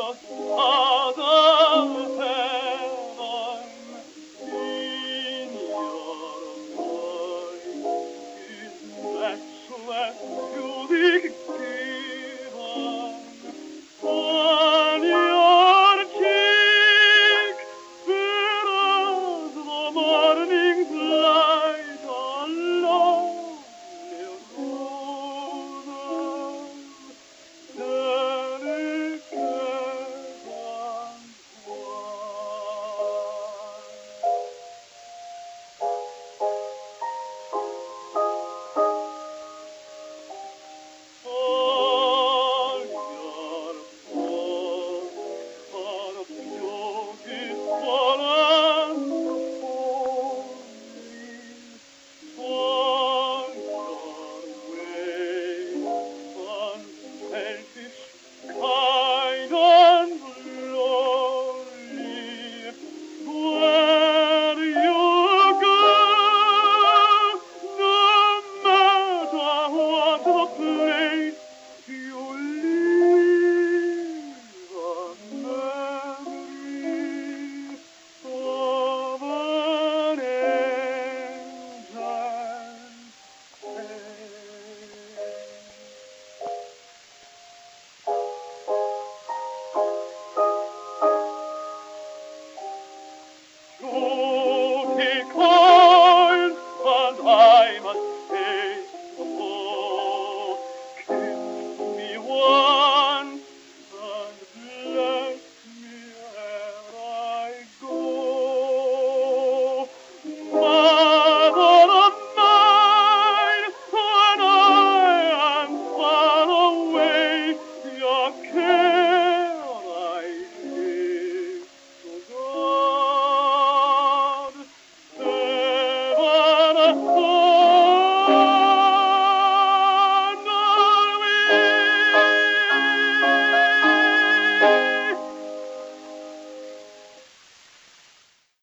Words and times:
das 0.00 0.16
Vater. 0.56 1.49